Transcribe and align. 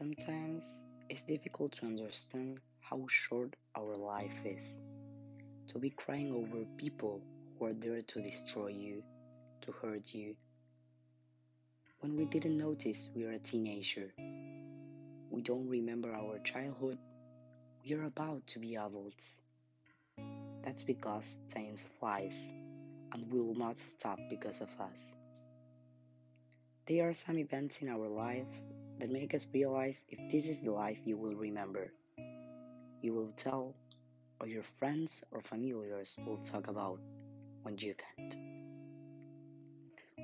Sometimes 0.00 0.64
it's 1.10 1.24
difficult 1.24 1.72
to 1.72 1.84
understand 1.84 2.58
how 2.80 3.04
short 3.06 3.54
our 3.76 3.98
life 3.98 4.46
is. 4.46 4.80
To 5.72 5.78
be 5.78 5.90
crying 5.90 6.32
over 6.32 6.64
people 6.78 7.20
who 7.58 7.66
are 7.66 7.74
there 7.74 8.00
to 8.00 8.22
destroy 8.22 8.68
you, 8.68 9.02
to 9.60 9.72
hurt 9.72 10.14
you. 10.14 10.36
When 11.98 12.16
we 12.16 12.24
didn't 12.24 12.56
notice 12.56 13.10
we 13.14 13.24
are 13.26 13.32
a 13.32 13.38
teenager, 13.40 14.10
we 15.28 15.42
don't 15.42 15.68
remember 15.68 16.14
our 16.14 16.38
childhood, 16.38 16.96
we 17.84 17.94
are 17.94 18.04
about 18.04 18.46
to 18.46 18.58
be 18.58 18.76
adults. 18.76 19.42
That's 20.64 20.82
because 20.82 21.38
time 21.52 21.76
flies 21.76 22.50
and 23.12 23.30
will 23.30 23.54
not 23.54 23.78
stop 23.78 24.18
because 24.30 24.62
of 24.62 24.70
us. 24.80 25.14
There 26.86 27.06
are 27.06 27.12
some 27.12 27.36
events 27.36 27.82
in 27.82 27.90
our 27.90 28.08
lives 28.08 28.64
that 29.00 29.10
make 29.10 29.34
us 29.34 29.46
realize 29.52 30.04
if 30.08 30.18
this 30.30 30.46
is 30.46 30.60
the 30.60 30.70
life 30.70 30.98
you 31.04 31.16
will 31.16 31.34
remember. 31.34 31.92
You 33.02 33.14
will 33.14 33.32
tell, 33.36 33.74
or 34.38 34.46
your 34.46 34.62
friends 34.62 35.24
or 35.30 35.40
familiars 35.40 36.16
will 36.26 36.36
talk 36.38 36.68
about 36.68 37.00
when 37.62 37.76
you 37.78 37.94
can't. 37.94 38.36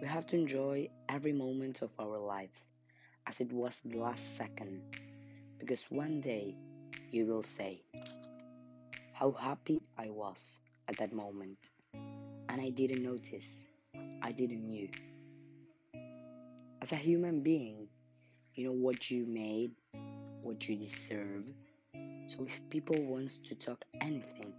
We 0.00 0.06
have 0.06 0.26
to 0.26 0.36
enjoy 0.36 0.90
every 1.08 1.32
moment 1.32 1.80
of 1.82 1.90
our 1.98 2.18
lives 2.18 2.68
as 3.26 3.40
it 3.40 3.50
was 3.52 3.80
the 3.84 3.96
last 3.98 4.36
second, 4.36 4.82
because 5.58 5.84
one 5.90 6.20
day 6.20 6.54
you 7.12 7.26
will 7.26 7.42
say, 7.42 7.82
How 9.12 9.32
happy 9.32 9.80
I 9.96 10.10
was 10.10 10.60
at 10.86 10.98
that 10.98 11.12
moment, 11.14 11.58
and 11.94 12.60
I 12.60 12.70
didn't 12.70 13.02
notice, 13.02 13.66
I 14.22 14.32
didn't 14.32 14.66
knew. 14.68 14.88
As 16.82 16.92
a 16.92 16.96
human 16.96 17.40
being, 17.40 17.88
you 18.56 18.64
know 18.64 18.72
what 18.72 19.10
you 19.10 19.26
made, 19.26 19.70
what 20.40 20.66
you 20.66 20.76
deserve. 20.76 21.46
So 22.28 22.46
if 22.46 22.70
people 22.70 22.96
wants 23.02 23.36
to 23.40 23.54
talk 23.54 23.84
anything 24.00 24.54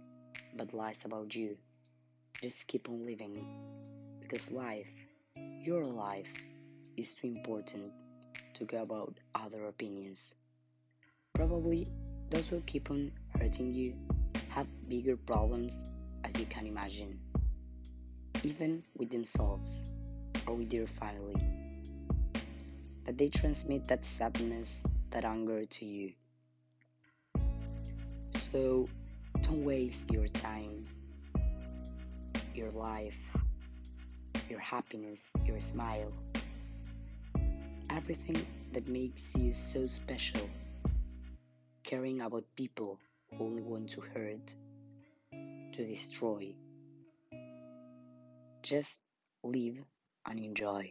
but 0.56 0.72
lies 0.72 1.04
about 1.04 1.34
you, 1.34 1.56
just 2.40 2.68
keep 2.68 2.88
on 2.88 3.04
living 3.04 3.44
because 4.20 4.52
life, 4.52 4.86
your 5.64 5.84
life, 5.84 6.32
is 6.96 7.14
too 7.14 7.26
important 7.26 7.92
to 8.54 8.64
care 8.66 8.82
about 8.82 9.18
other 9.34 9.66
opinions. 9.66 10.34
Probably 11.34 11.86
those 12.30 12.46
who 12.46 12.60
keep 12.60 12.92
on 12.92 13.10
hurting 13.36 13.74
you 13.74 13.94
have 14.48 14.66
bigger 14.88 15.16
problems 15.16 15.74
as 16.22 16.38
you 16.38 16.46
can 16.46 16.68
imagine, 16.68 17.18
even 18.44 18.84
with 18.96 19.10
themselves 19.10 19.92
or 20.46 20.54
with 20.54 20.70
their 20.70 20.84
family 20.84 21.67
they 23.16 23.28
transmit 23.28 23.86
that 23.88 24.04
sadness, 24.04 24.82
that 25.10 25.24
anger 25.24 25.64
to 25.64 25.84
you. 25.84 26.12
So 28.52 28.86
don't 29.42 29.64
waste 29.64 30.10
your 30.10 30.26
time, 30.28 30.82
your 32.54 32.70
life, 32.70 33.16
your 34.50 34.60
happiness, 34.60 35.22
your 35.46 35.60
smile, 35.60 36.12
everything 37.90 38.44
that 38.72 38.88
makes 38.88 39.34
you 39.36 39.52
so 39.52 39.84
special, 39.84 40.48
caring 41.84 42.20
about 42.20 42.44
people 42.56 42.98
who 43.36 43.44
only 43.44 43.62
want 43.62 43.90
to 43.90 44.00
hurt, 44.00 44.54
to 45.72 45.86
destroy. 45.86 46.52
Just 48.62 48.98
live 49.42 49.78
and 50.26 50.38
enjoy. 50.38 50.90